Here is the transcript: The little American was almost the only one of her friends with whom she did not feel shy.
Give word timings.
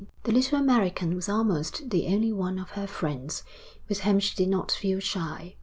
The 0.23 0.31
little 0.31 0.59
American 0.59 1.13
was 1.13 1.29
almost 1.29 1.91
the 1.91 2.07
only 2.07 2.33
one 2.33 2.57
of 2.57 2.71
her 2.71 2.87
friends 2.87 3.43
with 3.87 3.99
whom 3.99 4.19
she 4.19 4.35
did 4.35 4.49
not 4.49 4.71
feel 4.71 4.99
shy. 4.99 5.57